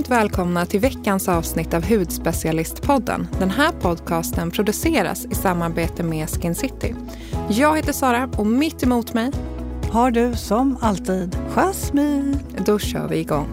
[0.00, 3.28] Varmt välkomna till veckans avsnitt av Hudspecialistpodden.
[3.38, 6.94] Den här podcasten produceras i samarbete med Skin City.
[7.48, 9.30] Jag heter Sara och mitt emot mig
[9.90, 12.38] har du som alltid Jasmine.
[12.66, 13.48] Då kör vi igång.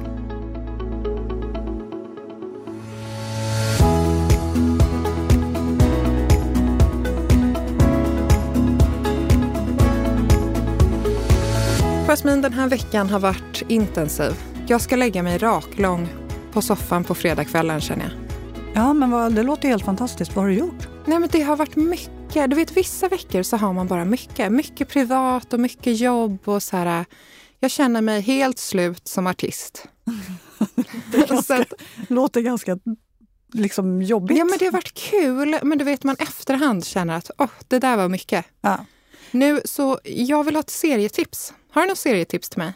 [12.07, 14.33] Jasmine, den här veckan har varit intensiv.
[14.67, 16.26] Jag ska lägga mig raklång
[16.57, 18.13] på soffan på fredagskvällen känner jag.
[18.75, 20.35] Ja, men vad, det låter helt fantastiskt.
[20.35, 20.87] Vad har du gjort?
[21.05, 22.49] Nej, men det har varit mycket.
[22.49, 24.51] Du vet, vissa veckor så har man bara mycket.
[24.51, 27.05] Mycket privat och mycket jobb och så här.
[27.59, 29.87] Jag känner mig helt slut som artist.
[31.11, 31.73] det ganska, att,
[32.07, 32.77] låter ganska
[33.53, 34.37] liksom jobbigt.
[34.37, 35.59] Ja, men det har varit kul.
[35.63, 38.45] Men du vet, man efterhand känner att oh, det där var mycket.
[38.61, 38.85] Ja.
[39.31, 41.53] Nu, så jag vill ha ett serietips.
[41.71, 42.73] Har du något serietips till mig?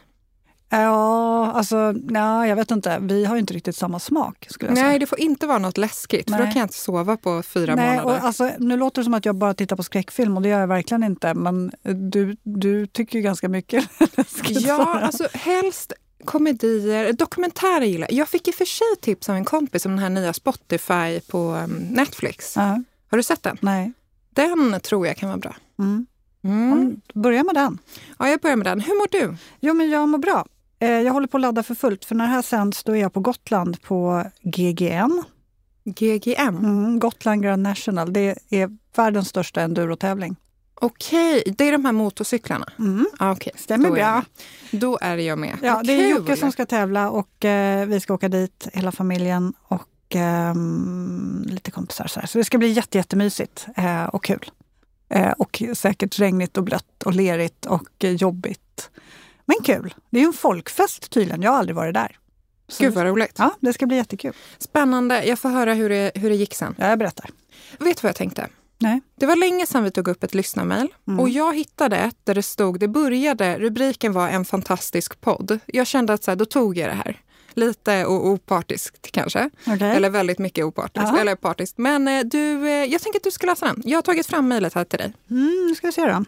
[0.74, 3.00] Ja, alltså nej, jag vet inte.
[3.02, 4.48] Vi har inte riktigt samma smak.
[4.50, 5.00] Skulle jag nej, säga.
[5.00, 6.38] det får inte vara något läskigt nej.
[6.38, 8.20] för då kan jag inte sova på fyra nej, månader.
[8.20, 10.60] Och alltså, nu låter det som att jag bara tittar på skräckfilm och det gör
[10.60, 11.34] jag verkligen inte.
[11.34, 11.72] Men
[12.12, 14.62] du, du tycker ju ganska mycket läskigt.
[14.62, 15.94] Ja, alltså helst
[16.26, 18.20] komedier, dokumentärer gillar jag.
[18.20, 21.20] Jag fick i och för sig tips av en kompis om den här nya Spotify
[21.28, 22.58] på um, Netflix.
[22.58, 22.84] Uh -huh.
[23.10, 23.58] Har du sett den?
[23.62, 23.92] Nej.
[24.30, 25.56] Den tror jag kan vara bra.
[25.80, 26.06] Mm.
[26.44, 27.02] Mm.
[27.14, 27.78] Börja med den.
[28.20, 28.80] Ja, jag börjar med den.
[28.80, 29.36] Hur mår du?
[29.60, 30.46] Jo, men jag mår bra.
[30.82, 33.02] Eh, jag håller på att ladda för fullt, för när det här sänds då är
[33.02, 35.24] jag på Gotland på GGN.
[35.84, 36.58] GGM?
[36.58, 38.14] Mm, Gotland Grand National.
[38.14, 40.36] Det är världens största endurotävling.
[40.76, 42.66] Okej, det är de här motorcyklarna?
[42.80, 43.08] Mm.
[43.20, 43.54] Ah, okay.
[43.56, 44.24] Stämmer då bra.
[44.72, 45.58] Då är jag med.
[45.64, 49.54] Ja, det är Jocke som ska tävla och eh, vi ska åka dit, hela familjen
[49.64, 50.56] och eh,
[51.46, 52.08] lite kompisar.
[52.08, 52.28] Så, här.
[52.28, 54.52] så det ska bli jätte, jättemysigt eh, och kul.
[55.10, 58.71] Eh, och säkert regnigt och blött och lerigt och jobbigt.
[59.52, 59.94] Men kul!
[60.10, 61.42] Det är ju en folkfest tydligen.
[61.42, 62.18] Jag har aldrig varit där.
[62.68, 63.36] Så Gud vad roligt.
[63.38, 64.34] Ja, det ska bli jättekul.
[64.58, 65.26] Spännande.
[65.26, 66.76] Jag får höra hur det, hur det gick sen.
[66.78, 67.30] Ja, jag berättar.
[67.80, 68.48] Vet du vad jag tänkte?
[68.78, 69.02] Nej.
[69.16, 71.20] Det var länge sedan vi tog upp ett lyssnarmail mm.
[71.20, 75.60] och jag hittade ett där det stod, det började, rubriken var en fantastisk podd.
[75.66, 77.22] Jag kände att så här, då tog jag det här.
[77.54, 79.50] Lite opartiskt kanske.
[79.68, 79.90] Okay.
[79.96, 81.18] Eller väldigt mycket opartiskt.
[81.20, 81.78] Eller partiskt.
[81.78, 83.82] Men eh, du, eh, jag tänker att du ska läsa den.
[83.86, 85.14] Jag har tagit fram mejlet här till dig.
[85.30, 86.26] Mm, nu ska vi se då.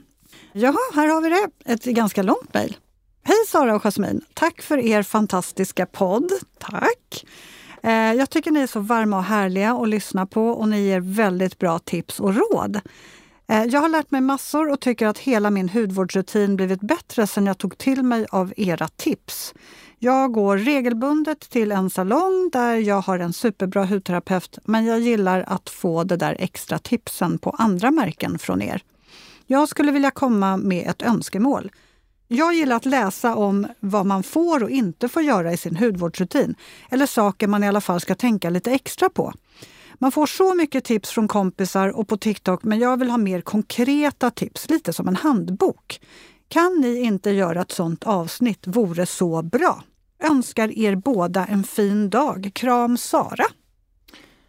[0.54, 1.74] Jaha, här har vi det.
[1.74, 2.78] Ett ganska långt mejl.
[3.26, 4.22] Hej Sara och Jasmin!
[4.34, 6.32] Tack för er fantastiska podd.
[6.60, 7.26] Tack!
[7.84, 11.00] Eh, jag tycker ni är så varma och härliga att lyssna på och ni ger
[11.00, 12.80] väldigt bra tips och råd.
[13.48, 17.46] Eh, jag har lärt mig massor och tycker att hela min hudvårdsrutin blivit bättre sedan
[17.46, 19.54] jag tog till mig av era tips.
[20.00, 25.44] Jag går regelbundet till en salong där jag har en superbra hudterapeut men jag gillar
[25.48, 28.82] att få det där extra tipsen på andra märken från er.
[29.46, 31.72] Jag skulle vilja komma med ett önskemål.
[32.36, 36.56] Jag gillar att läsa om vad man får och inte får göra i sin hudvårdsrutin.
[36.90, 39.34] Eller saker man i alla fall ska tänka lite extra på.
[39.94, 43.42] Man får så mycket tips från kompisar och på TikTok men jag vill ha mer
[43.42, 46.00] konkreta tips, lite som en handbok.
[46.48, 49.84] Kan ni inte göra ett sånt avsnitt vore så bra.
[50.24, 52.52] Önskar er båda en fin dag.
[52.54, 53.46] Kram Sara.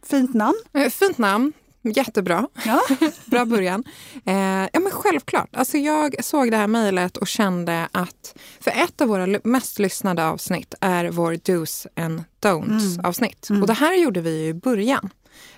[0.07, 0.59] Fint namn.
[0.73, 1.53] Eh, fint namn.
[1.85, 2.49] Jättebra.
[2.67, 2.81] Ja.
[3.25, 3.85] Bra början.
[4.25, 4.35] Eh,
[4.73, 5.49] ja, men självklart.
[5.53, 8.37] Alltså jag såg det här mejlet och kände att...
[8.61, 13.05] För ett av våra mest lyssnade avsnitt är vår dos and don'ts Mm.
[13.05, 13.51] avsnitt.
[13.51, 13.63] Mm.
[13.63, 15.11] Och det här gjorde vi i början.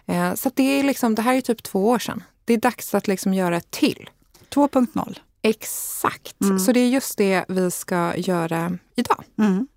[0.07, 2.23] Eh, så det, är liksom, det här är typ två år sedan.
[2.45, 4.11] Det är dags att liksom göra ett till.
[4.55, 5.19] 2.0.
[5.43, 6.41] Exakt.
[6.43, 6.59] Mm.
[6.59, 9.25] Så det är just det vi ska göra idag.
[9.39, 9.69] Mm.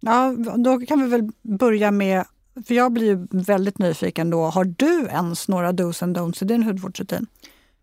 [0.00, 2.24] Ja, då kan vi väl börja med,
[2.66, 6.46] för jag blir ju väldigt nyfiken då, har du ens några dos and don'ts i
[6.46, 7.26] din hudvårdsrutin?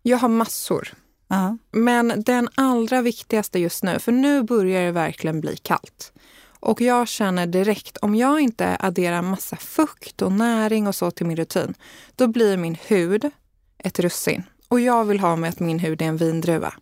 [0.02, 0.88] Jag har massor.
[1.28, 1.56] Ja.
[1.70, 6.12] Men den allra viktigaste just nu, för nu börjar det verkligen bli kallt.
[6.60, 11.26] Och jag känner direkt, om jag inte adderar massa fukt och näring och så till
[11.26, 11.74] min rutin,
[12.16, 13.30] då blir min hud
[13.78, 14.42] ett russin.
[14.68, 16.74] Och jag vill ha med att min hud är en vindruva,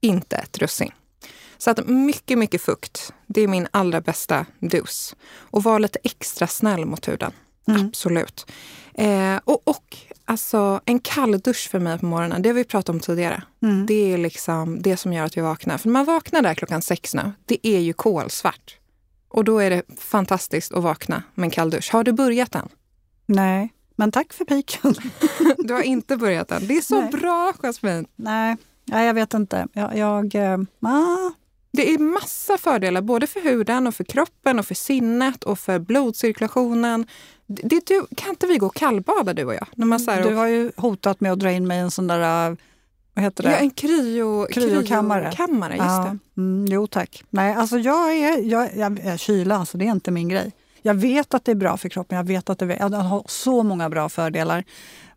[0.00, 0.92] inte ett russin.
[1.58, 5.16] Så att mycket, mycket fukt, det är min allra bästa dos.
[5.38, 7.32] Och var lite extra snäll mot huden.
[7.68, 7.86] Mm.
[7.86, 8.46] Absolut.
[8.94, 12.88] Eh, och, och alltså en kall dusch för mig på morgonen, det har vi pratat
[12.88, 13.42] om tidigare.
[13.62, 13.86] Mm.
[13.86, 15.78] Det är liksom det som gör att jag vaknar.
[15.78, 18.76] För när man vaknar där klockan sex nu, det är ju kolsvart.
[19.28, 21.92] Och då är det fantastiskt att vakna med en kall dusch.
[21.92, 22.68] Har du börjat än?
[23.26, 24.94] Nej, men tack för piken.
[25.58, 26.66] Du har inte börjat än.
[26.66, 27.10] Det är så Nej.
[27.10, 28.06] bra, Jasmin.
[28.16, 28.56] Nej,
[28.90, 29.66] Nej, jag vet inte.
[29.72, 30.36] Jag, jag
[30.80, 31.30] ah,
[31.72, 35.78] Det är massa fördelar, både för huden och för kroppen och för sinnet och för
[35.78, 37.06] blodcirkulationen.
[37.46, 39.66] Det, du, kan inte vi gå och kallbada du och jag?
[39.74, 41.90] När man så här, du har ju hotat med att dra in mig i en
[41.90, 42.56] sån där, eh,
[43.14, 43.50] vad heter det?
[43.50, 45.22] ja, en kryo, Kryokammare.
[45.22, 46.16] kryokammare, just ja.
[46.34, 46.40] det.
[46.40, 47.24] Mm, jo tack.
[47.30, 50.52] Nej, alltså jag är, jag, jag, jag kyla, alltså det är inte min grej.
[50.82, 53.62] Jag vet att det är bra för kroppen, jag vet att det, det har så
[53.62, 54.64] många bra fördelar.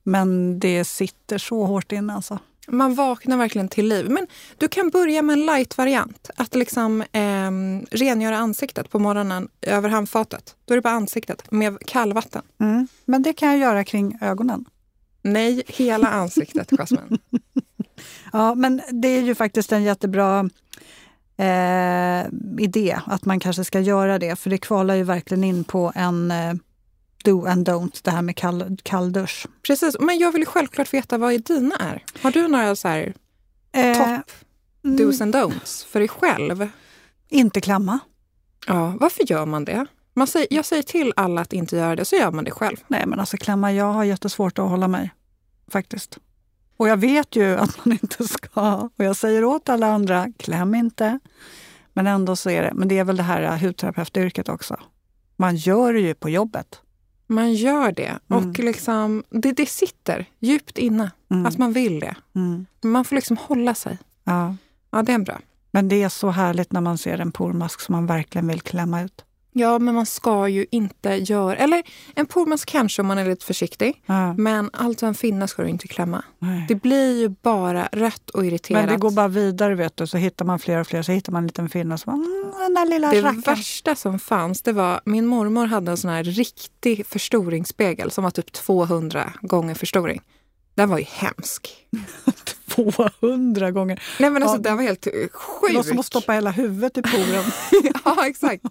[0.04, 2.40] Men det sitter så hårt inne alltså.
[2.68, 4.10] Man vaknar verkligen till liv.
[4.10, 4.28] Men
[4.58, 6.30] du kan börja med en light-variant.
[6.36, 7.52] Att liksom eh,
[7.92, 10.56] rengöra ansiktet på morgonen över handfatet.
[10.66, 12.42] Då är det bara ansiktet med kallvatten.
[12.60, 12.88] Mm.
[13.06, 14.66] Men det kan jag göra kring ögonen.
[15.22, 17.18] Nej, hela ansiktet, Jasmine.
[18.34, 20.50] ja, men det är ju faktiskt en jättebra
[21.38, 22.26] eh,
[22.60, 24.36] idé att man kanske ska göra det.
[24.36, 26.54] För det kvalar ju verkligen in på en eh,
[27.24, 29.48] do and don't, det här med kall, kalldusch.
[29.62, 32.04] Precis, men jag vill självklart veta vad dina är.
[32.22, 33.14] Har du några så här
[33.72, 34.32] eh, topp
[34.84, 34.98] mm.
[34.98, 36.70] dos and don'ts för dig själv?
[37.30, 38.00] Inte klamma.
[38.68, 39.86] Ja, varför gör man det?
[40.14, 42.78] Man säger, jag säger till alla att inte göra det, så gör man det själv.
[42.88, 45.12] Nej, men alltså klämma, jag har jättesvårt att hålla mig.
[45.68, 46.18] Faktiskt.
[46.78, 48.90] Och jag vet ju att man inte ska.
[48.98, 51.20] Och jag säger åt alla andra, kläm inte.
[51.94, 54.80] Men ändå så är det, men det är väl det här hudterapeutyrket också.
[55.36, 56.82] Man gör det ju på jobbet.
[57.32, 58.20] Man gör det.
[58.30, 58.50] Mm.
[58.50, 61.12] Och liksom, det, det sitter djupt inne.
[61.32, 61.46] Mm.
[61.46, 62.16] Att man vill det.
[62.36, 62.66] Mm.
[62.82, 63.98] Man får liksom hålla sig.
[64.24, 64.56] Ja.
[64.92, 65.40] ja, det är bra.
[65.72, 69.02] Men det är så härligt när man ser en pormask som man verkligen vill klämma
[69.02, 69.26] ut.
[69.54, 71.56] Ja, men man ska ju inte göra...
[71.56, 71.84] Eller
[72.16, 74.02] en pormask kanske om man är lite försiktig.
[74.06, 74.34] Ja.
[74.34, 76.24] Men allt en finna ska du inte klämma.
[76.40, 76.66] Nej.
[76.68, 78.82] Det blir ju bara rött och irriterat.
[78.82, 80.08] Men det går bara vidare vet du.
[80.08, 81.02] Så hittar man fler och fler.
[81.02, 81.98] Så hittar man en liten finne.
[81.98, 83.42] Så mm, den där lilla det rackaren.
[83.42, 85.02] värsta som fanns, det var...
[85.06, 90.22] Min mormor hade en sån här riktig förstoringsspegel som var typ 200 gånger förstoring.
[90.76, 91.88] Den var ju hemsk.
[92.76, 94.04] 200 gånger.
[94.20, 95.32] Nej men alltså ja, den var helt sjuk.
[95.68, 97.44] Det var som att stoppa hela huvudet i poren.
[98.06, 98.64] ja exakt.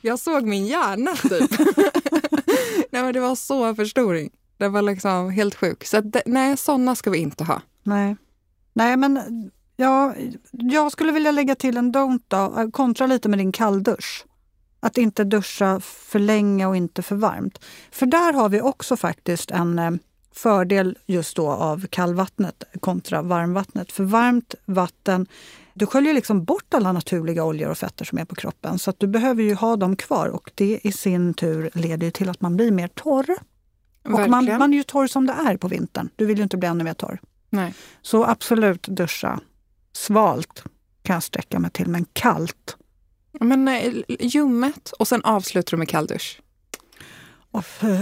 [0.00, 1.50] Jag såg min hjärna typ.
[2.90, 4.30] nej men det var så förstoring.
[4.58, 5.84] Det var liksom helt sjuk.
[5.84, 7.62] Så nej, sådana ska vi inte ha.
[7.82, 8.16] Nej,
[8.72, 9.20] nej men
[9.76, 10.14] ja,
[10.50, 14.24] jag skulle vilja lägga till en don't då, kontra lite med din kalldusch.
[14.80, 17.64] Att inte duscha för länge och inte för varmt.
[17.90, 19.90] För där har vi också faktiskt en eh,
[20.36, 23.92] fördel just då av kallvattnet kontra varmvattnet.
[23.92, 25.26] För varmt vatten,
[25.74, 28.78] du sköljer liksom bort alla naturliga oljor och fetter som är på kroppen.
[28.78, 32.28] Så att du behöver ju ha dem kvar och det i sin tur leder till
[32.28, 33.36] att man blir mer torr.
[34.04, 36.08] Och man, man är ju torr som det är på vintern.
[36.16, 37.20] Du vill ju inte bli ännu mer torr.
[37.50, 37.74] Nej.
[38.02, 39.40] Så absolut duscha.
[39.92, 40.64] Svalt
[41.02, 42.76] kan jag sträcka mig till, men kallt.
[43.40, 46.40] Men nej, ljummet och sen avslutar du med kalldusch.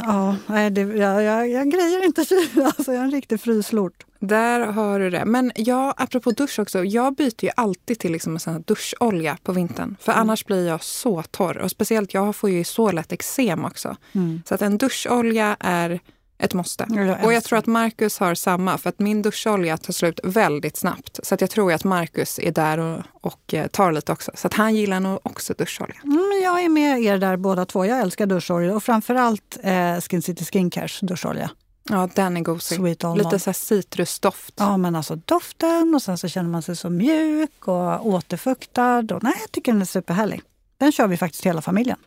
[0.02, 2.64] Ja, nej, det, jag, jag, jag grejer inte kyla.
[2.64, 4.04] Alltså, jag är en riktig fryslort.
[4.18, 5.24] Där har du det.
[5.24, 6.84] Men ja, apropå dusch också.
[6.84, 9.96] Jag byter ju alltid till liksom en duscholja på vintern.
[10.00, 10.20] För mm.
[10.20, 11.58] annars blir jag så torr.
[11.58, 13.96] Och speciellt jag får ju så lätt eksem också.
[14.12, 14.42] Mm.
[14.46, 16.00] Så att en duscholja är
[16.38, 16.86] ett måste.
[16.90, 20.76] Jag och jag tror att Marcus har samma, för att min duscholja tar slut väldigt
[20.76, 21.20] snabbt.
[21.22, 24.30] Så att jag tror att Marcus är där och, och eh, tar lite också.
[24.34, 25.96] Så att han gillar nog också duscholja.
[26.04, 27.86] Mm, jag är med er där båda två.
[27.86, 31.50] Jag älskar duscholja och framförallt eh, Skin City Skincares duscholja.
[31.90, 32.80] Ja, den är gosig.
[33.16, 34.54] Lite så citrusdoft.
[34.56, 39.14] Ja, men alltså doften och sen så känner man sig så mjuk och återfuktad.
[39.14, 40.42] Och, nej, jag tycker den är superhärlig.
[40.78, 41.98] Den kör vi faktiskt hela familjen.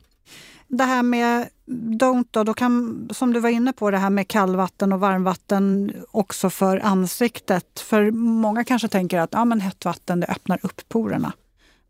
[0.68, 4.28] Det här med don't då, då kan, som du var inne på, det här med
[4.28, 7.80] kallvatten och varmvatten också för ansiktet.
[7.80, 11.34] För många kanske tänker att ja, men hett vatten det öppnar upp porerna.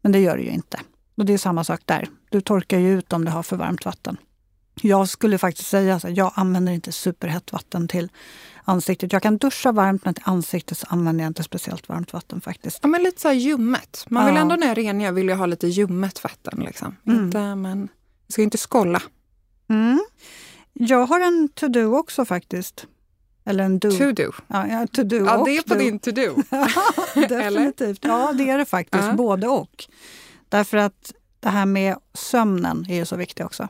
[0.01, 0.79] Men det gör det ju inte.
[1.18, 2.07] Och det är samma sak där.
[2.29, 4.18] Du torkar ju ut om du har för varmt vatten.
[4.81, 8.12] Jag skulle faktiskt säga att jag använder inte superhett vatten till
[8.63, 9.13] ansiktet.
[9.13, 12.79] Jag kan duscha varmt men till ansiktet så använder jag inte speciellt varmt vatten faktiskt.
[12.81, 14.05] Ja, men lite så ljummet.
[14.10, 14.41] Man vill ja.
[14.41, 16.60] ändå när jag rengör vill jag ha lite ljummet vatten.
[16.60, 16.96] Liksom.
[17.07, 17.25] Mm.
[17.25, 17.89] Inte, men
[18.27, 19.01] jag ska inte skolla.
[19.69, 20.00] Mm.
[20.74, 22.88] Jag har en to-do också faktiskt.
[23.46, 23.91] Eller en do.
[23.91, 24.31] To-do?
[24.48, 25.79] Ja, ja, to -do ja det är på do.
[25.79, 26.43] din to-do.
[27.27, 28.00] Definitivt.
[28.05, 29.03] Ja, det är det faktiskt.
[29.03, 29.15] Uh -huh.
[29.15, 29.86] Både och.
[30.50, 33.67] Därför att det här med sömnen är ju så viktigt också.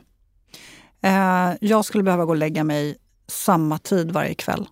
[1.00, 2.96] Eh, jag skulle behöva gå och lägga mig
[3.26, 4.68] samma tid varje kväll.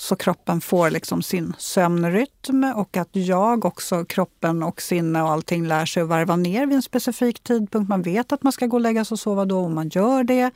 [0.00, 5.66] Så kroppen får liksom sin sömnrytm och att jag också, kroppen och sinne och allting
[5.66, 7.88] lär sig att varva ner vid en specifik tidpunkt.
[7.88, 10.24] Man vet att man ska gå och lägga sig och sova då och man gör
[10.24, 10.50] det.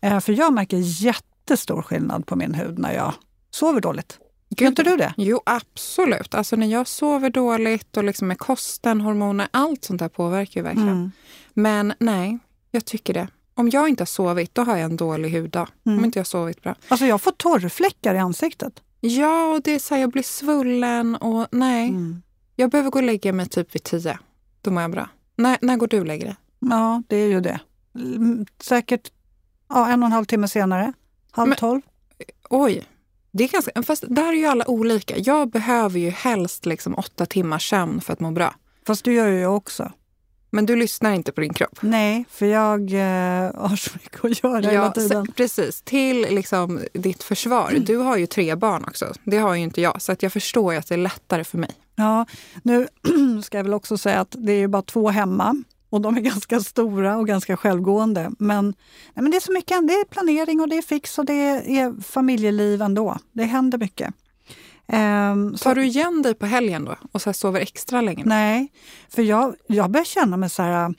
[0.00, 3.12] Eh, för jag märker jättestor skillnad på min hud när jag
[3.50, 4.18] sover dåligt.
[4.48, 5.14] Gör inte du det?
[5.16, 6.34] Jo, absolut.
[6.34, 10.64] Alltså när jag sover dåligt och liksom med kosten, hormoner, allt sånt där påverkar ju
[10.64, 10.88] verkligen.
[10.88, 11.10] Mm.
[11.54, 12.38] Men nej,
[12.70, 13.28] jag tycker det.
[13.58, 15.68] Om jag inte har sovit, då har jag en dålig huddag.
[15.86, 15.98] Mm.
[15.98, 16.74] Om inte jag har sovit bra.
[16.88, 18.82] Alltså jag får torrfläckar i ansiktet.
[19.00, 21.88] Ja, och det är så här, jag blir svullen och nej.
[21.88, 22.22] Mm.
[22.56, 24.18] Jag behöver gå och lägga mig typ vid tio.
[24.60, 25.08] Då mår jag bra.
[25.36, 26.36] När, när går du och lägger dig?
[26.58, 27.60] Ja, det är ju det.
[28.62, 29.10] Säkert
[29.68, 30.92] ja, en och en halv timme senare.
[31.30, 31.80] Halv Men, tolv.
[32.50, 32.86] Oj.
[33.30, 35.18] Det är ganska, fast där är ju alla olika.
[35.18, 38.54] Jag behöver ju helst liksom åtta timmars sömn för att må bra.
[38.86, 39.92] Fast du gör ju jag också.
[40.56, 41.78] Men du lyssnar inte på din kropp?
[41.80, 45.32] Nej, för jag eh, har så mycket att göra ja, hela tiden.
[45.36, 45.82] Precis.
[45.82, 47.70] Till liksom ditt försvar.
[47.70, 47.84] Mm.
[47.84, 49.12] Du har ju tre barn också.
[49.24, 50.02] Det har ju inte jag.
[50.02, 51.70] Så att jag förstår ju att det är lättare för mig.
[51.96, 52.26] Ja,
[52.62, 52.88] nu
[53.42, 55.62] ska jag väl också säga att det är bara två hemma.
[55.90, 58.30] Och de är ganska stora och ganska självgående.
[58.38, 58.64] Men,
[59.14, 59.88] nej, men det är så mycket.
[59.88, 61.32] Det är planering och det är fix och det
[61.78, 63.18] är familjeliv ändå.
[63.32, 64.14] Det händer mycket.
[64.88, 68.22] Um, Tar du igen dig på helgen då och så sover extra länge?
[68.26, 68.72] Nej,
[69.08, 70.94] för jag, jag börjar känna mig så här...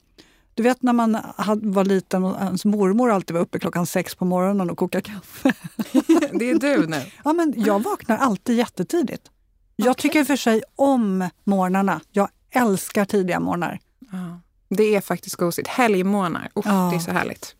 [0.54, 1.18] Du vet när man
[1.62, 5.52] var liten och ens mormor alltid var uppe klockan sex på morgonen och kokade kaffe.
[6.32, 7.02] det är du nu?
[7.24, 9.30] Ja, men jag vaknar alltid jättetidigt.
[9.76, 10.02] Jag okay.
[10.02, 12.00] tycker för sig om morgnarna.
[12.10, 13.78] Jag älskar tidiga morgnar.
[14.12, 14.40] Ja.
[14.68, 15.68] Det är faktiskt gosigt.
[15.68, 16.88] Helgmorgnar, ja.
[16.90, 17.54] det är så härligt.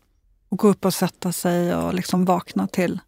[0.49, 2.99] Och gå upp och sätta sig och liksom vakna till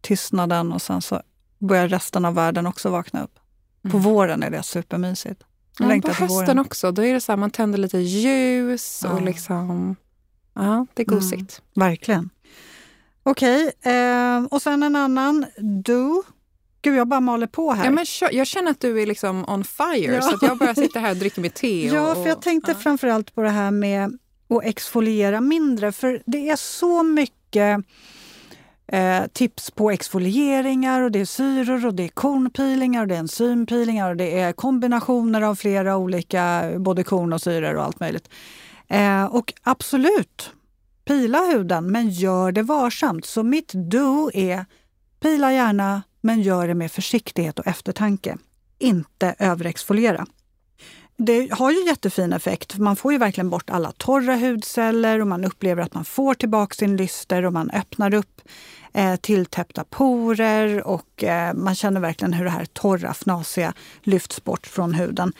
[0.00, 1.22] tystnaden och sen så
[1.60, 3.38] börjar resten av världen också vakna upp.
[3.82, 4.02] På mm.
[4.02, 5.42] våren är det supermysigt.
[5.78, 6.92] Ja, på hösten också.
[6.92, 9.10] Då är det så här, man tänder lite ljus ja.
[9.10, 9.96] och liksom...
[10.54, 11.20] Ja, det är mm.
[11.20, 11.62] gosigt.
[11.76, 12.30] Mm, verkligen.
[13.22, 15.46] Okej, okay, eh, och sen en annan.
[15.58, 16.22] Du
[16.82, 17.84] Gud, jag bara maler på här.
[17.84, 20.22] Ja, men jag känner att du är liksom on fire, ja.
[20.22, 21.90] så jag bara sitter här och dricker mitt te.
[21.90, 22.78] Och, ja, för jag tänkte ja.
[22.78, 25.92] framförallt på det här med att exfoliera mindre.
[25.92, 27.84] För det är så mycket
[28.92, 33.18] eh, tips på exfolieringar och det är syror och det är kornpeelingar och det är
[33.18, 38.28] enzympeelingar och det är kombinationer av flera olika, både korn och syror och allt möjligt.
[38.88, 40.50] Eh, och absolut,
[41.04, 43.24] pila huden, men gör det varsamt.
[43.24, 44.64] Så mitt do är
[45.20, 48.38] pila gärna, men gör det med försiktighet och eftertanke.
[48.78, 50.26] Inte överexfoliera.
[51.22, 55.44] Det har ju jättefin effekt, man får ju verkligen bort alla torra hudceller och man
[55.44, 58.40] upplever att man får tillbaka sin lyster och man öppnar upp
[58.92, 63.72] eh, tilltäppta porer och eh, man känner verkligen hur det här torra, fnasiga
[64.02, 65.32] lyfts bort från huden.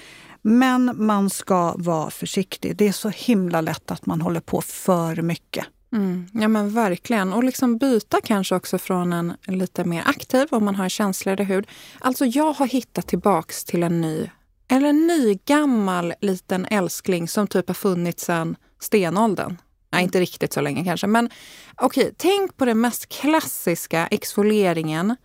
[0.43, 2.77] Men man ska vara försiktig.
[2.77, 5.67] Det är så himla lätt att man håller på för mycket.
[5.93, 7.33] Mm, ja men verkligen.
[7.33, 11.45] Och liksom byta kanske också från en lite mer aktiv om man har en känsligare
[11.45, 11.67] hud.
[11.99, 14.31] Alltså jag har hittat tillbaks till en ny,
[14.71, 19.57] eller en ny gammal liten älskling som typ har funnits sedan stenåldern.
[19.93, 21.07] Nej, inte riktigt så länge kanske.
[21.07, 21.31] Men
[21.77, 25.17] okej, okay, tänk på den mest klassiska exfolieringen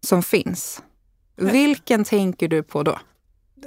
[0.00, 0.82] som finns.
[1.36, 2.98] Vilken tänker du på då?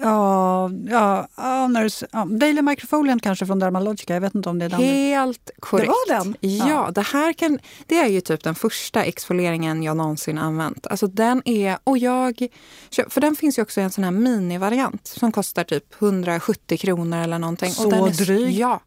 [0.01, 4.13] Ja, ja, ja, ja, Daily Microfoliant kanske från Dermalogica.
[4.13, 4.79] Jag vet inte om det är den.
[4.79, 5.91] Helt korrekt.
[6.07, 6.35] Det var den?
[6.39, 10.87] Ja, ja, Det, här kan, det är ju typ den första exfolieringen jag någonsin använt.
[10.87, 12.47] Alltså den är, och jag,
[13.09, 17.17] för den finns ju också i en sån här minivariant som kostar typ 170 kronor
[17.17, 17.71] eller någonting.
[17.71, 18.59] Så och den är, dryg?
[18.59, 18.81] Ja.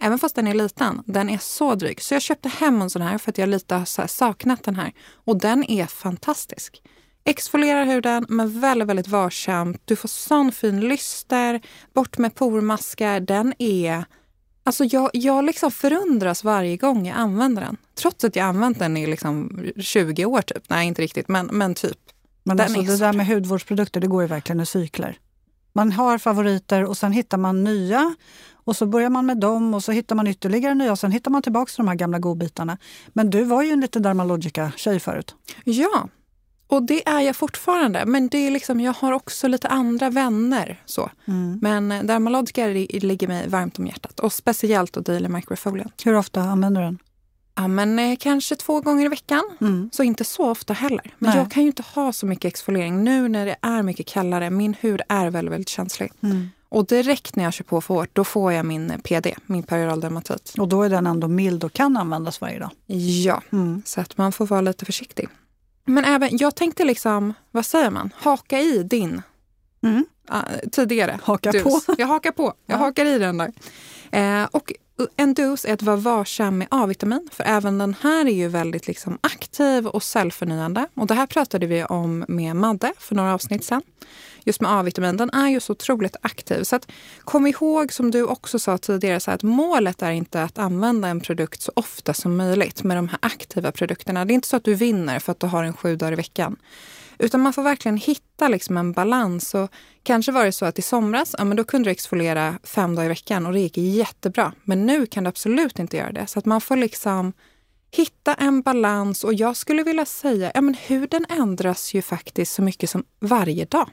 [0.00, 1.02] Även fast den är liten.
[1.06, 2.02] Den är så dryg.
[2.02, 4.92] Så jag köpte hem en sån här för att jag lite har saknat den här.
[5.24, 6.82] Och den är fantastisk.
[7.28, 9.82] Exfolierar huden, men väldigt, väldigt varsamt.
[9.84, 11.60] Du får sån fin lyster.
[11.94, 13.20] Bort med pormaskar.
[13.20, 14.04] Den är...
[14.64, 17.76] Alltså jag, jag liksom förundras varje gång jag använder den.
[17.94, 20.70] Trots att jag använt den i liksom 20 år typ.
[20.70, 21.98] Nej, inte riktigt, men, men typ.
[22.42, 25.18] Men alltså, det där med hudvårdsprodukter, det går ju verkligen i cykler.
[25.72, 28.14] Man har favoriter och sen hittar man nya
[28.52, 31.30] och så börjar man med dem och så hittar man ytterligare nya och sen hittar
[31.30, 32.78] man tillbaka till de här gamla godbitarna.
[33.08, 35.34] Men du var ju en liten Dermalogica-tjej förut.
[35.64, 36.08] Ja,
[36.68, 38.06] och det är jag fortfarande.
[38.06, 40.82] Men det är liksom, jag har också lite andra vänner.
[40.86, 41.10] Så.
[41.24, 41.58] Mm.
[41.62, 44.20] Men eh, Dermalogica ligger mig varmt om hjärtat.
[44.20, 45.90] Och speciellt då Daily Microfolien.
[46.04, 46.98] Hur ofta använder du den?
[47.54, 49.42] Ja, men eh, kanske två gånger i veckan.
[49.60, 49.90] Mm.
[49.92, 51.14] Så inte så ofta heller.
[51.18, 51.38] Men Nej.
[51.38, 54.50] jag kan ju inte ha så mycket exfoliering nu när det är mycket kallare.
[54.50, 56.12] Min hud är väldigt, väldigt känslig.
[56.22, 56.48] Mm.
[56.68, 60.00] Och direkt när jag kör på för hårt, då får jag min PD, min perioral
[60.00, 60.54] dermatit.
[60.58, 62.70] Och då är den ändå mild och kan användas varje dag?
[63.24, 63.82] Ja, mm.
[63.84, 65.28] så att man får vara lite försiktig.
[65.86, 69.22] Men även, jag tänkte liksom, vad säger man, haka i din
[69.82, 70.04] mm.
[70.32, 71.62] uh, tidigare Haka dus.
[71.62, 71.80] på.
[71.98, 72.84] Jag hakar på, jag ja.
[72.84, 73.52] hakar i den där.
[74.16, 74.72] Uh, och
[75.16, 78.86] en dos är att vara varsam med A-vitamin, för även den här är ju väldigt
[78.86, 80.86] liksom aktiv och cellförnyande.
[80.94, 83.82] Och det här pratade vi om med Madde för några avsnitt sedan
[84.46, 86.62] just med A-vitamin, den är ju så otroligt aktiv.
[86.62, 86.88] Så att,
[87.20, 91.20] kom ihåg, som du också sa tidigare, så att målet är inte att använda en
[91.20, 94.24] produkt så ofta som möjligt med de här aktiva produkterna.
[94.24, 96.16] Det är inte så att du vinner för att du har en sju dagar i
[96.16, 96.56] veckan.
[97.18, 99.54] Utan man får verkligen hitta liksom en balans.
[99.54, 99.70] Och
[100.02, 103.06] kanske var det så att i somras, ja, men då kunde du exfoliera fem dagar
[103.06, 104.52] i veckan och det gick jättebra.
[104.64, 106.26] Men nu kan du absolut inte göra det.
[106.26, 107.32] Så att man får liksom
[107.90, 112.62] hitta en balans och jag skulle vilja säga, ja men huden ändras ju faktiskt så
[112.62, 113.90] mycket som varje dag.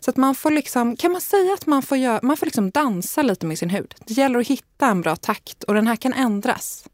[0.00, 2.70] Så att man får liksom, kan man säga att man får, göra, man får liksom
[2.70, 3.94] dansa lite med sin hud?
[4.06, 6.84] Det gäller att hitta en bra takt och den här kan ändras.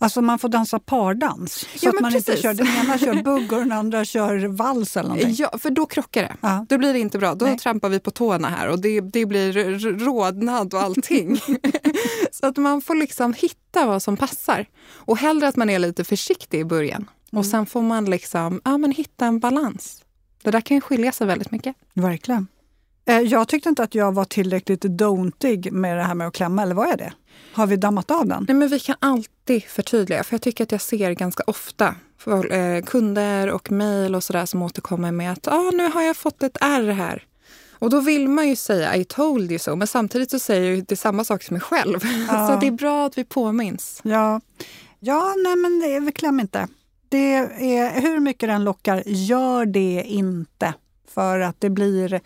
[0.00, 1.52] Alltså man får dansa pardans.
[1.52, 2.42] Så Ja, att man inte precis.
[2.42, 5.34] kör, den ena kör bugg och den andra kör vals eller någonting.
[5.38, 6.36] Ja, för då krockar det.
[6.40, 6.66] Ja.
[6.68, 7.34] Då blir det inte bra.
[7.34, 7.58] Då Nej.
[7.58, 9.52] trampar vi på tårna här och det, det blir
[10.04, 11.40] rodnad och allting.
[12.32, 14.66] så att man får liksom hitta vad som passar.
[14.92, 17.10] Och hellre att man är lite försiktig i början.
[17.32, 20.02] Och sen får man liksom, ja, men hitta en balans.
[20.42, 21.76] Det där kan ju skilja sig väldigt mycket.
[21.94, 22.46] Verkligen.
[23.08, 26.62] Eh, Jag tyckte inte att jag var tillräckligt don'tig med det här med att klämma,
[26.62, 27.12] eller var jag det?
[27.52, 28.44] Har vi dammat av den?
[28.48, 32.52] Nej, men vi kan alltid förtydliga, för jag tycker att jag ser ganska ofta för,
[32.52, 36.42] eh, kunder och mejl och sådär som återkommer med att ah, nu har jag fått
[36.42, 37.24] ett R här.
[37.80, 40.84] Och då vill man ju säga I told you so, men samtidigt så säger jag
[40.88, 41.98] det samma sak som mig själv.
[42.28, 42.46] Ja.
[42.48, 44.00] så det är bra att vi påminns.
[44.04, 44.40] Ja,
[44.98, 46.68] ja nej men det är väl kläm inte.
[47.08, 50.74] Det är, hur mycket den lockar, gör det inte.
[51.08, 52.20] För att det blir,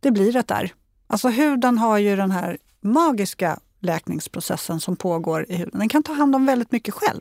[0.00, 0.74] det blir ett där.
[1.06, 5.78] Alltså huden har ju den här magiska läkningsprocessen som pågår i huden.
[5.78, 7.20] Den kan ta hand om väldigt mycket själv.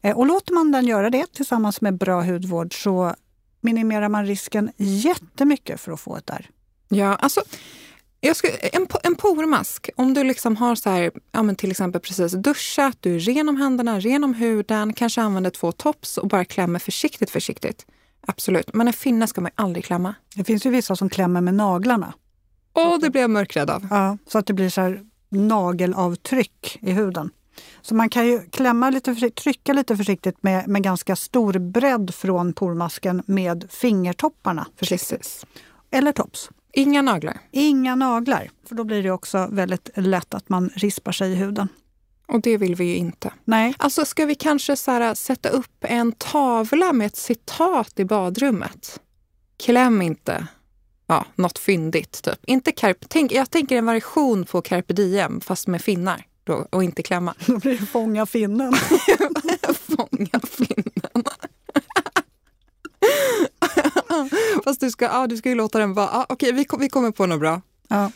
[0.00, 3.14] Eh, och låter man den göra det tillsammans med bra hudvård så
[3.60, 6.50] minimerar man risken jättemycket för att få ett där.
[6.88, 7.40] Ja, alltså,
[8.26, 12.00] jag skulle, en, en pormask, om du liksom har så här, ja, men till exempel
[12.00, 16.28] precis duschat, du är ren om händerna, ren om huden, kanske använder två tops och
[16.28, 17.86] bara klämmer försiktigt, försiktigt.
[18.26, 20.14] Absolut, men en finne ska man aldrig klämma.
[20.34, 22.14] Det finns ju vissa som klämmer med naglarna.
[22.74, 23.86] Åh, det blev jag mörkrädd av.
[23.90, 27.30] Ja, så att det blir så här nagelavtryck i huden.
[27.82, 32.14] Så man kan ju klämma lite försiktigt, trycka lite försiktigt med, med ganska stor bredd
[32.14, 34.66] från pormasken med fingertopparna.
[34.76, 35.18] Försiktigt.
[35.18, 35.46] Precis.
[35.90, 36.50] Eller tops.
[36.74, 37.40] Inga naglar.
[37.50, 41.68] Inga naglar, för då blir det också väldigt lätt att man rispar sig i huden.
[42.26, 43.32] Och det vill vi ju inte.
[43.44, 48.04] Nej, Alltså ska vi kanske så här, sätta upp en tavla med ett citat i
[48.04, 49.00] badrummet?
[49.56, 50.46] Kläm inte
[51.06, 52.22] ja, något fyndigt.
[52.22, 52.38] Typ.
[52.46, 56.84] Inte carpe, tänk, jag tänker en version på carpe diem fast med finnar då, och
[56.84, 57.34] inte klämma.
[57.46, 58.74] då blir det fånga finnen.
[59.74, 61.24] Fånga finnen.
[64.64, 66.08] fast du ska, ja, du ska ju låta den vara...
[66.12, 67.60] Ja, okej, vi, kom- vi kommer på något bra.
[67.88, 68.10] Ja,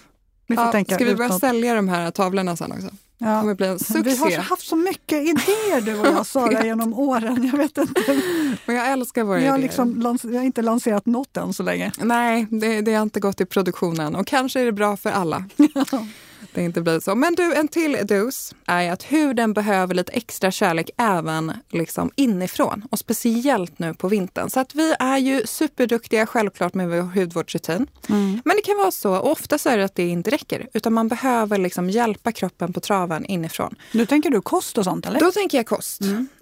[0.47, 1.40] vi får Ja, tänka ska vi börja utåt.
[1.40, 2.87] sälja de här tavlorna sen också?
[2.87, 3.40] Det Ja.
[3.40, 4.40] kommer bli en Vi har succé.
[4.40, 7.45] haft så mycket idéer du och jag Sara genom åren.
[7.52, 8.21] Jag vet inte.
[8.67, 9.69] Och jag älskar våra Vi har, idéer.
[9.69, 11.93] liksom, vi har inte lanserat något än så länge.
[11.99, 15.45] Nej, det, det har inte gått i produktionen och kanske är det bra för alla.
[16.54, 17.15] Det inte blir så.
[17.15, 22.84] Men du, en till dos är att huden behöver lite extra kärlek även liksom inifrån
[22.91, 24.50] och speciellt nu på vintern.
[24.50, 27.87] Så att vi är ju superduktiga självklart med vår hudvårdsrutin.
[28.45, 30.93] Men det kan vara så, och ofta så är det att det inte räcker, utan
[30.93, 33.75] man behöver liksom hjälpa kroppen på traven inifrån.
[33.93, 35.21] Nu tänker du kost och sånt eller?
[35.21, 36.00] Då tänker jag kost.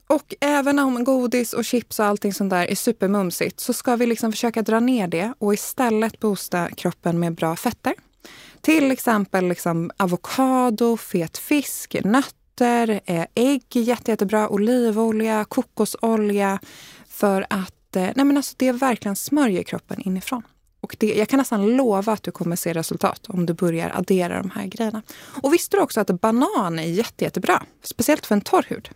[0.08, 4.06] Och även om godis och chips och allting sånt där är supermumsigt så ska vi
[4.06, 7.94] liksom försöka dra ner det och istället boosta kroppen med bra fetter.
[8.66, 16.58] Till exempel liksom avokado, fet fisk, nötter, eh, ägg, jätte, jättebra, olivolja, kokosolja.
[17.08, 20.42] För att eh, nej men alltså det verkligen smörjer kroppen inifrån.
[20.80, 24.38] Och det, jag kan nästan lova att du kommer se resultat om du börjar addera
[24.38, 25.02] de här grejerna.
[25.42, 27.62] Och visste du också att banan är jätte, jättebra?
[27.82, 28.88] Speciellt för en torr hud.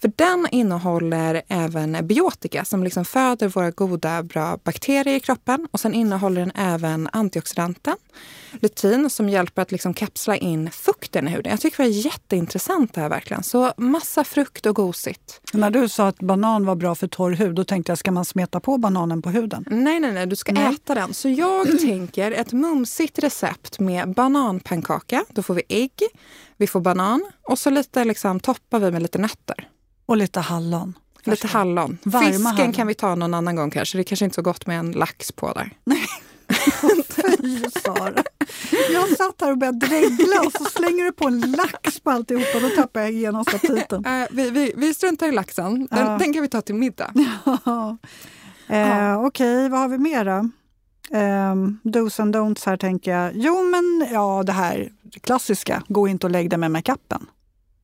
[0.00, 5.68] För den innehåller även biotika som liksom föder våra goda, bra bakterier i kroppen.
[5.70, 7.96] Och sen innehåller den även antioxidanten,
[8.52, 11.50] lutein, som hjälper att liksom kapsla in fukten i huden.
[11.50, 13.42] Jag tycker det var jätteintressant det här verkligen.
[13.42, 15.40] Så massa frukt och gosigt.
[15.52, 18.24] När du sa att banan var bra för torr hud, då tänkte jag, ska man
[18.24, 19.64] smeta på bananen på huden?
[19.66, 20.74] Nej, nej, nej, du ska Nej.
[20.74, 21.14] äta den.
[21.14, 25.24] Så jag tänker ett mumsigt recept med bananpannkaka.
[25.28, 26.02] Då får vi ägg,
[26.56, 29.68] vi får banan och så lite liksom, toppar vi med lite nötter.
[30.10, 30.98] Och lite hallon.
[31.24, 31.98] Lite hallon.
[32.02, 32.72] Varma Fisken hallon.
[32.72, 33.98] kan vi ta någon annan gång kanske.
[33.98, 35.70] Det är kanske inte så gott med en lax på där.
[37.08, 38.22] Fy Sara!
[38.92, 42.60] Jag satt här och började dregla och så slänger du på en lax på alltihopa.
[42.60, 44.04] Då tappar jag genast aptiten.
[44.04, 45.86] Eh, vi, vi, vi struntar i laxen.
[45.90, 46.18] Den, Ja.
[46.18, 47.12] den kan vi ta till middag.
[48.68, 50.48] eh, Okej, vad har vi mer då?
[51.18, 53.30] Eh, dos and don'ts här tänker jag.
[53.34, 54.92] Jo men ja, det här
[55.22, 55.82] klassiska.
[55.88, 57.26] Gå inte och lägg dig med makeupen.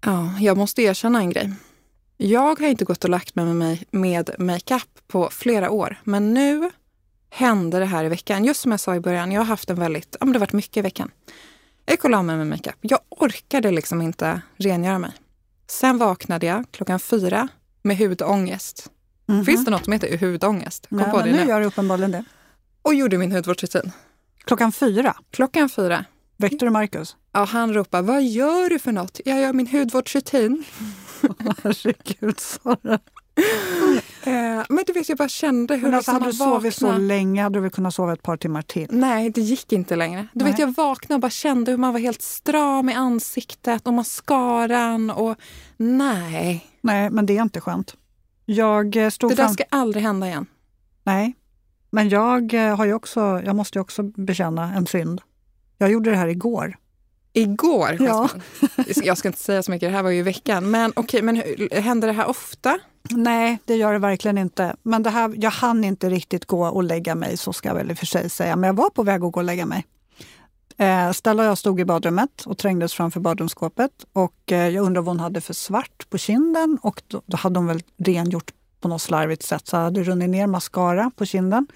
[0.04, 1.52] Ja, jag måste erkänna en grej.
[2.16, 6.00] Jag har inte gått och lagt mig med, mig med makeup på flera år.
[6.04, 6.70] Men nu
[7.30, 8.44] hände det här i veckan.
[8.44, 10.40] Just som jag sa i början, jag har haft en väldigt, ja men det har
[10.40, 11.10] varit mycket i veckan.
[11.86, 12.74] Jag gick och la mig med makeup.
[12.80, 15.12] Jag orkade liksom inte rengöra mig.
[15.68, 17.48] Sen vaknade jag klockan fyra
[17.82, 18.90] med hudångest.
[19.26, 19.44] Mhm.
[19.44, 20.86] Finns det något som heter hudångest?
[20.88, 21.48] Kom Nej, på det nu nu.
[21.48, 22.24] gör du uppenbarligen det.
[22.82, 23.92] Och gjorde min hudvårdsrutin.
[24.44, 26.04] Klockan fyra Klockan fyra.
[26.36, 27.16] väckte du Marcus.
[27.32, 29.20] Ja, han ropar, vad gör du för något?
[29.24, 30.64] Jag gör min hudvårdsrutin.
[31.62, 32.98] Herregud Sara.
[34.22, 37.42] Eh, men du vet, jag bara kände hur Men alltså, hade du sovit så länge
[37.42, 38.88] hade du väl kunnat sova ett par timmar till.
[38.90, 40.28] Nej, det gick inte längre.
[40.32, 40.52] Du Nej.
[40.52, 45.10] vet, jag vaknade och bara kände hur man var helt stram i ansiktet och mascaran
[45.10, 45.36] och
[45.76, 46.66] nej.
[46.80, 47.96] Nej, men det är inte skönt.
[48.44, 49.54] Jag eh, stod Det där fram...
[49.54, 50.46] ska aldrig hända igen.
[51.04, 51.36] Nej,
[51.90, 55.20] men jag, eh, har ju också, jag måste ju också bekänna en synd.
[55.78, 56.76] Jag gjorde det här igår.
[57.40, 58.28] Igår, Ja.
[58.86, 60.70] Jag ska inte säga så mycket, det här var ju i veckan.
[60.70, 62.78] Men okej, men hur- händer det här ofta?
[63.10, 64.76] Nej, det gör det verkligen inte.
[64.82, 67.90] Men det här, jag hann inte riktigt gå och lägga mig, så ska jag väl
[67.90, 68.56] i och för sig säga.
[68.56, 69.84] Men jag var på väg att gå och lägga mig.
[70.76, 73.90] Eh, Stella och jag stod i badrummet och trängdes framför badrumsskåpet.
[74.12, 76.78] Och eh, jag undrade vad hon hade för svart på kinden.
[76.82, 79.66] Och då, då hade hon väl rengjort på något slarvigt sätt.
[79.68, 81.66] Så hade det runnit ner mascara på kinden.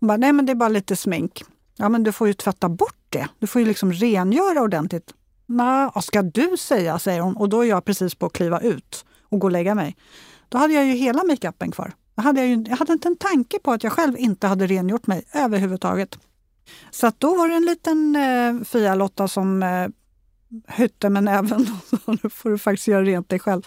[0.00, 1.42] Hon bara, nej men det är bara lite smink.
[1.76, 3.28] Ja men du får ju tvätta bort det.
[3.38, 5.14] Du får ju liksom rengöra ordentligt.
[5.46, 7.36] Nej, vad ska du säga, säger hon.
[7.36, 9.96] Och då är jag precis på att kliva ut och gå och lägga mig.
[10.48, 11.92] Då hade jag ju hela makeupen kvar.
[12.14, 14.66] Då hade jag, ju, jag hade inte en tanke på att jag själv inte hade
[14.66, 16.18] rengjort mig överhuvudtaget.
[16.90, 19.88] Så då var det en liten eh, Fia-Lotta som eh,
[20.68, 21.66] hytte med näven
[22.22, 23.62] nu får du faktiskt göra rent dig själv.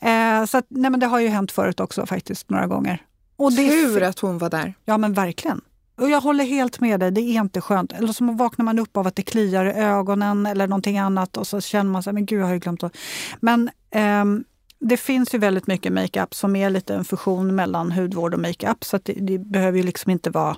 [0.00, 3.02] Eh, så att, nej, men det har ju hänt förut också faktiskt några gånger.
[3.36, 4.74] Och det Tur att hon var där.
[4.84, 5.60] Ja men verkligen.
[5.96, 7.92] Och jag håller helt med dig, det är inte skönt.
[7.92, 11.46] Eller så vaknar man upp av att det kliar i ögonen eller någonting annat och
[11.46, 12.96] så känner man sig, men gud jag har ju glömt att...
[13.40, 14.44] Men ehm,
[14.78, 18.84] det finns ju väldigt mycket makeup som är lite en fusion mellan hudvård och makeup.
[18.84, 20.56] Så att det, det behöver ju liksom inte vara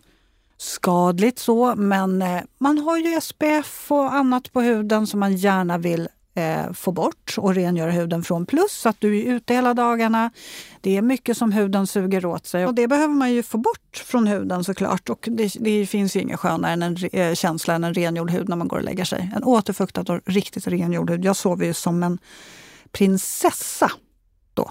[0.57, 1.75] skadligt så.
[1.77, 6.73] Men eh, man har ju SPF och annat på huden som man gärna vill eh,
[6.73, 8.47] få bort och rengöra huden från.
[8.47, 10.31] Plus att du är ute hela dagarna.
[10.81, 14.03] Det är mycket som huden suger åt sig och det behöver man ju få bort
[14.05, 15.11] från huden såklart.
[15.11, 18.49] Och det, det finns ju inget skönare än en eh, känsla än en rengjord hud
[18.49, 19.31] när man går och lägger sig.
[19.37, 21.25] En återfuktad och riktigt rengjord hud.
[21.25, 22.19] Jag sover ju som en
[22.93, 23.91] prinsessa
[24.55, 24.71] då.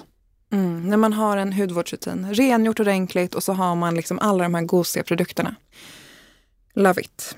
[0.52, 2.34] Mm, när man har en hudvårdsrutin.
[2.34, 5.56] Rengjort ordentligt och så har man liksom alla de här gosiga produkterna.
[6.74, 7.38] Love it.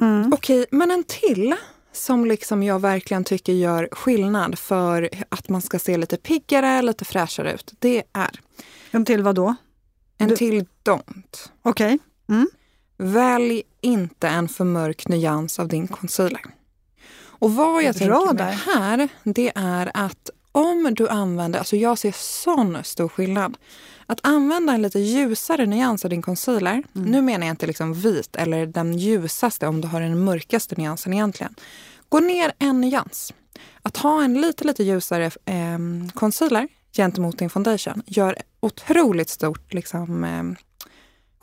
[0.00, 0.32] Mm.
[0.32, 1.54] Okej, men en till
[1.94, 7.04] som liksom jag verkligen tycker gör skillnad för att man ska se lite piggare, lite
[7.04, 7.72] fräschare ut.
[7.78, 8.30] Det är
[8.90, 9.54] En till vad då?
[10.18, 11.48] en Du- till don't.
[11.62, 11.98] Okej.
[12.28, 12.48] Mm.
[12.96, 16.40] Välj inte en för mörk nyans av din concealer.
[17.16, 18.44] Och vad jag Bra tänker där.
[18.44, 23.56] med här, det är att om du använder, alltså jag ser sån stor skillnad.
[24.06, 27.10] Att använda en lite ljusare nyans av din concealer, Mm.
[27.10, 31.12] nu menar jag inte liksom vit eller den ljusaste om du har den mörkaste nyansen
[31.12, 31.54] egentligen.
[32.08, 33.34] Gå ner en nyans.
[33.82, 35.78] Att ha en lite, lite ljusare eh,
[36.14, 40.42] concealer gentemot din foundation gör otroligt stort liksom, eh,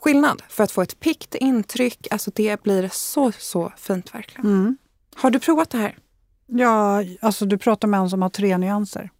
[0.00, 2.06] skillnad för att få ett pikt intryck.
[2.10, 4.46] Alltså det blir så, så fint verkligen.
[4.46, 4.76] Mm.
[5.14, 5.98] Har du provat det här?
[6.46, 9.10] Ja, alltså du pratar med en som har tre nyanser.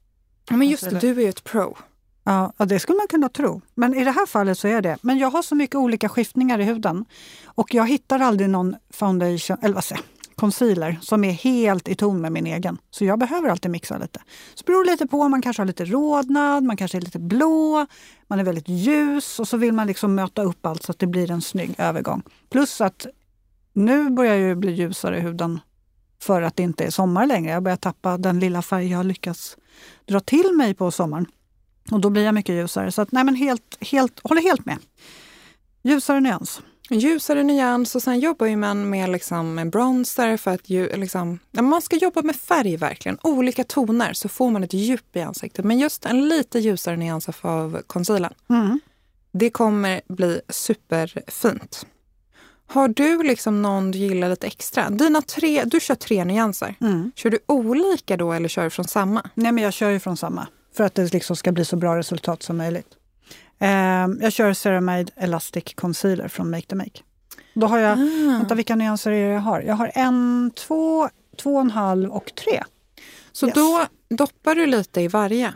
[0.51, 1.77] Ja, men just det, du är ju ett pro.
[2.25, 3.61] Ja, det skulle man kunna tro.
[3.75, 4.97] Men i det här fallet så är det.
[5.03, 7.05] Men jag har så mycket olika skiftningar i huden
[7.45, 10.05] och jag hittar aldrig någon foundation, eller vad säger
[10.43, 12.79] concealer som är helt i ton med min egen.
[12.91, 14.21] Så jag behöver alltid mixa lite.
[14.55, 17.87] Så beror det lite på, man kanske har lite rodnad, man kanske är lite blå,
[18.29, 21.07] man är väldigt ljus och så vill man liksom möta upp allt så att det
[21.07, 22.23] blir en snygg övergång.
[22.51, 23.07] Plus att
[23.73, 25.61] nu börjar jag ju bli ljusare i huden
[26.23, 27.53] för att det inte är sommar längre.
[27.53, 29.57] Jag börjar tappa den lilla färg jag har lyckats
[30.05, 31.27] dra till mig på sommaren.
[31.91, 32.93] Och då blir jag mycket ljusare.
[32.93, 34.79] Så att, nej men helt, helt, håller helt med.
[35.83, 36.61] Ljusare nyans.
[36.91, 41.39] Ljusare nyans och sen jobbar ju man med liksom en bronzer för att ju, liksom,
[41.51, 43.19] man ska jobba med färg verkligen.
[43.23, 45.65] Olika toner så får man ett djup i ansiktet.
[45.65, 48.35] Men just en lite ljusare nyans av concealern.
[48.51, 48.81] Mm.
[49.33, 51.87] Det kommer bli superfint.
[52.67, 54.91] Har du liksom någon du gillar lite extra?
[54.91, 56.75] Dina tre, du kör tre nyanser.
[56.81, 57.13] Mm.
[57.17, 59.31] Kör du olika då eller kör du från samma?
[59.35, 60.47] Nej men jag kör ju från samma.
[60.77, 62.87] För att det liksom ska bli så bra resultat som möjligt.
[63.59, 63.69] Eh,
[64.21, 67.01] jag kör Ceramide Elastic Concealer från Make the Make.
[67.55, 68.39] Då har jag, Ah.
[68.39, 69.61] vänta vilka nyanser är det jag har?
[69.61, 71.09] Jag har en, två,
[71.43, 72.63] två och en halv och tre.
[73.33, 73.55] Så Yes.
[73.55, 75.53] då doppar du lite i varje?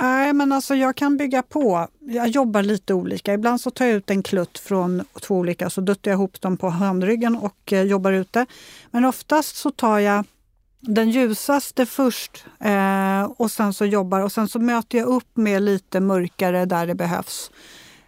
[0.00, 1.88] Nej, men alltså jag kan bygga på.
[2.00, 3.34] Jag jobbar lite olika.
[3.34, 6.56] Ibland så tar jag ut en klutt från två olika, så duttar jag ihop dem
[6.56, 8.46] på handryggen och eh, jobbar ut det.
[8.90, 10.24] Men oftast så tar jag
[10.86, 15.62] den ljusaste först eh, och sen så jobbar och sen så möter jag upp med
[15.62, 17.50] lite mörkare där det behövs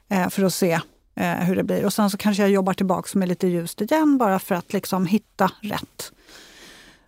[0.09, 0.81] eh, för att se
[1.15, 1.85] eh, hur det blir.
[1.85, 5.07] Och sen så kanske jag jobbar tillbaka med lite ljust igen bara för att liksom
[5.07, 6.13] hitta rätt.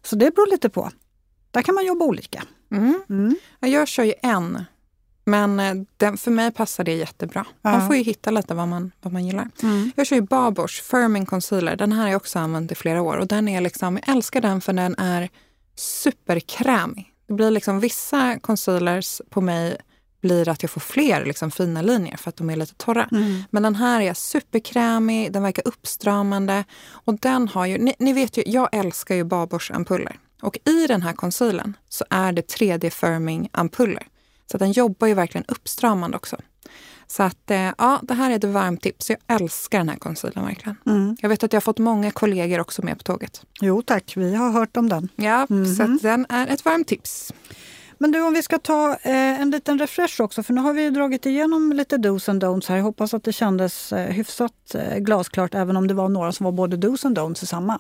[0.03, 0.91] Så det beror lite på.
[1.51, 2.43] Där kan man jobba olika.
[2.71, 3.03] Mm.
[3.09, 3.37] Mm.
[3.61, 4.65] Ja, Jag kör ju en,
[5.25, 7.47] men eh, den, för mig passar det jättebra.
[7.63, 7.71] Ja.
[7.71, 9.51] Man får ju hitta lite vad man, vad man gillar.
[9.97, 11.77] Jag kör ju Babors Firming Concealer.
[11.77, 13.17] Den här har jag också använt i flera år.
[13.17, 15.29] Och den är liksom, jag älskar den för den är
[15.79, 17.13] superkrämig.
[17.27, 19.77] Det blir liksom vissa concealers på mig
[20.21, 23.09] blir att jag får fler liksom, fina linjer för att de är lite torra.
[23.13, 23.43] Mm.
[23.51, 28.37] Men den här är superkrämig, den verkar uppstramande och den har ju, ni, ni vet
[28.37, 30.19] ju, jag älskar ju Babors-ampuller.
[30.43, 34.07] Och i den här concealern så är det 3D firming ampuller.
[34.51, 36.37] Så den jobbar ju verkligen uppstramande också.
[37.11, 39.11] Så att eh, ja, det här är ett varmt tips.
[39.11, 40.77] Jag älskar den här concealern verkligen.
[40.87, 41.17] Mm.
[41.21, 43.43] Jag vet att jag har fått många kollegor också med på tåget.
[43.61, 45.09] Jo tack, vi har hört om den.
[45.17, 45.75] Ja, mm.
[45.75, 47.33] så den är ett varmt tips.
[47.99, 50.91] Men du, om vi ska ta eh, en liten refresh också, för nu har vi
[50.91, 52.77] dragit igenom lite dos and don'ts här.
[52.77, 56.45] Jag hoppas att det kändes eh, hyfsat eh, glasklart, även om det var några som
[56.45, 57.79] var både dos and don'ts i samma.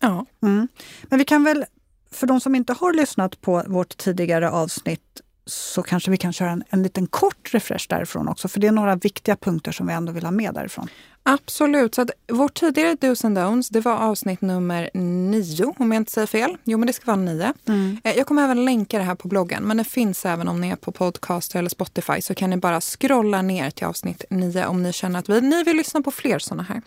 [0.00, 0.26] Ja.
[0.42, 0.68] Mm.
[1.02, 1.64] Men vi kan väl,
[2.10, 6.50] för de som inte har lyssnat på vårt tidigare avsnitt, så kanske vi kan köra
[6.50, 9.92] en, en liten kort refresh därifrån också, för det är några viktiga punkter som vi
[9.92, 10.88] ändå vill ha med därifrån.
[11.22, 11.94] Absolut.
[11.94, 16.12] Så att vårt tidigare dos and don'ts, det var avsnitt nummer nio, om jag inte
[16.12, 16.56] säger fel.
[16.64, 17.52] Jo, men det ska vara nio.
[17.68, 18.00] Mm.
[18.04, 20.68] Eh, jag kommer även länka det här på bloggen, men det finns även om ni
[20.68, 24.82] är på podcast eller Spotify så kan ni bara scrolla ner till avsnitt nio om
[24.82, 26.82] ni känner att vi, ni vill lyssna på fler sådana här.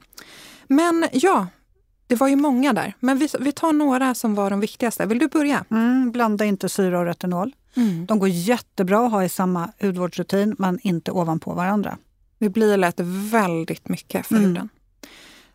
[0.67, 1.47] Men ja,
[2.07, 5.05] det var ju många där, men vi, vi tar några som var de viktigaste.
[5.05, 5.65] Vill du börja?
[5.71, 7.53] Mm, blanda inte syra och retinol.
[7.75, 8.05] Mm.
[8.05, 11.97] De går jättebra att ha i samma hudvårdsrutin, men inte ovanpå varandra.
[12.39, 12.99] Det blir lätt
[13.31, 14.47] väldigt mycket för mm.
[14.47, 14.69] huden.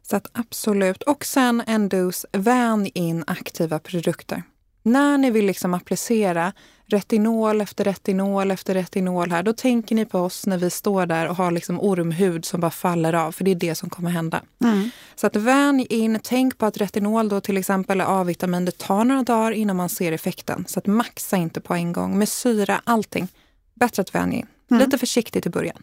[0.02, 1.02] Så att absolut.
[1.02, 4.42] Och sen en dos, vänj in aktiva produkter.
[4.82, 6.52] När ni vill liksom applicera
[6.88, 11.28] retinol efter retinol efter retinol här, då tänker ni på oss när vi står där
[11.28, 14.42] och har liksom ormhud som bara faller av, för det är det som kommer hända.
[14.64, 14.90] Mm.
[15.14, 19.04] Så att vänj in, tänk på att retinol då till exempel är A-vitamin, det tar
[19.04, 20.64] några dagar innan man ser effekten.
[20.68, 23.28] Så att maxa inte på en gång med syra, allting.
[23.74, 24.46] Bättre att vänja in.
[24.70, 24.84] Mm.
[24.84, 25.82] Lite försiktigt i början.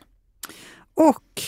[0.93, 1.41] Och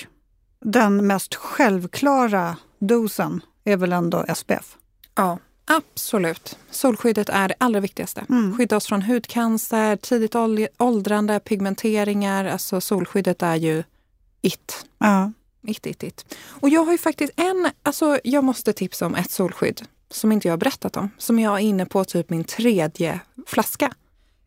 [0.59, 4.77] den mest självklara dosen är väl ändå SPF?
[5.15, 5.37] Ja,
[5.67, 6.57] absolut.
[6.71, 8.25] Solskyddet är det allra viktigaste.
[8.29, 8.57] Mm.
[8.57, 10.35] Skydda oss från hudcancer, tidigt
[10.77, 12.45] åldrande, pigmenteringar.
[12.45, 13.83] Alltså solskyddet är ju
[14.41, 14.85] it.
[14.97, 15.31] Ja.
[15.67, 16.35] It, it, it.
[16.47, 20.47] Och jag har ju faktiskt en, alltså jag måste tipsa om ett solskydd som inte
[20.47, 21.09] jag har berättat om.
[21.17, 23.93] Som jag är inne på typ min tredje flaska.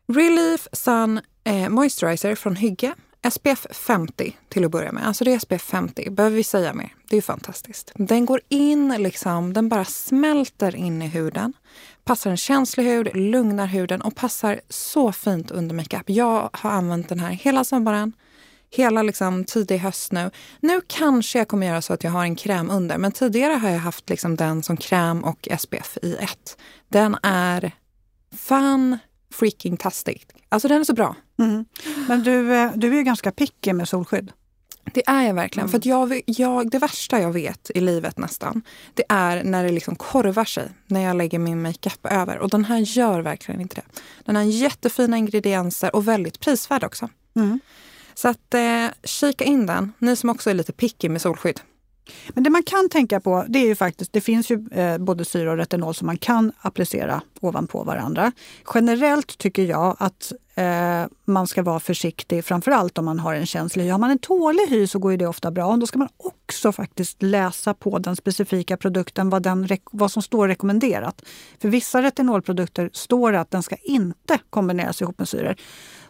[0.07, 2.93] Relief Sun eh, Moisturizer från Hygge
[3.29, 5.07] SPF 50 till att börja med.
[5.07, 6.95] Alltså det är SPF 50, behöver vi säga mer?
[7.09, 7.91] Det är fantastiskt.
[7.95, 11.53] Den går in, liksom, den bara smälter in i huden.
[12.03, 16.09] Passar en känslig hud, lugnar huden och passar så fint under makeup.
[16.09, 18.13] Jag har använt den här hela sommaren,
[18.69, 20.31] hela liksom tidig höst nu.
[20.59, 23.69] Nu kanske jag kommer göra så att jag har en kräm under, men tidigare har
[23.69, 26.57] jag haft liksom den som kräm och SPF i ett.
[26.89, 27.71] Den är
[28.37, 28.97] fan
[29.41, 30.25] freaking tastic.
[30.49, 31.15] Alltså den är så bra.
[31.39, 31.65] Mm.
[32.07, 34.31] Men du, eh, du är ju ganska picky med solskydd.
[34.93, 35.69] Det är jag verkligen.
[35.69, 35.81] Mm.
[35.81, 38.61] För jag, jag, det värsta jag vet i livet nästan,
[38.93, 42.37] det är när det liksom korvar sig när jag lägger min makeup över.
[42.37, 44.01] Och den här gör verkligen inte det.
[44.25, 47.09] Den har jättefina ingredienser och väldigt prisvärd också.
[47.35, 47.59] Mm.
[48.13, 51.59] Så att eh, kika in den, ni som också är lite picky med solskydd.
[52.29, 55.25] Men det man kan tänka på, det är ju faktiskt, det finns ju eh, både
[55.25, 58.31] syra och retinol som man kan applicera ovanpå varandra.
[58.73, 63.83] Generellt tycker jag att eh, man ska vara försiktig, framförallt om man har en känslig
[63.83, 63.89] hy.
[63.89, 65.77] Har man en tålig hy så går det ofta bra.
[65.77, 70.47] Då ska man också faktiskt läsa på den specifika produkten vad, den, vad som står
[70.47, 71.21] rekommenderat.
[71.61, 75.55] För vissa retinolprodukter står det att den ska inte kombineras ihop med syror.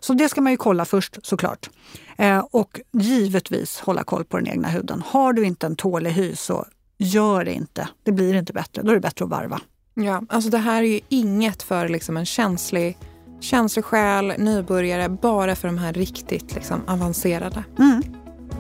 [0.02, 1.70] Så det ska man ju kolla först såklart.
[2.18, 5.04] Eh, och givetvis hålla koll på den egna huden.
[5.06, 6.66] Har du inte en tålig hy så
[6.98, 7.90] gör det inte.
[8.04, 8.82] Det blir inte bättre.
[8.82, 9.62] Då är det bättre att varva.
[9.94, 12.98] Ja, alltså det här är ju inget för liksom en känslig,
[13.40, 17.64] känslig själ, nybörjare, bara för de här riktigt liksom avancerade.
[17.80, 18.04] Mm.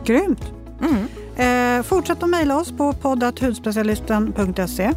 [0.05, 0.51] Grymt!
[0.81, 1.07] Mm.
[1.35, 4.93] Eh, fortsätt att mejla oss på poddathudspecialisten.se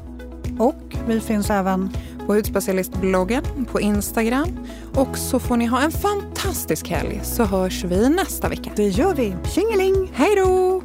[0.58, 1.90] och vi finns även
[2.26, 4.48] på Hudspecialistbloggen, på Instagram.
[4.94, 8.70] Och så får ni ha en fantastisk helg så hörs vi nästa vecka.
[8.76, 9.36] Det gör vi.
[9.54, 10.12] Tjingeling!
[10.14, 10.82] Hej då!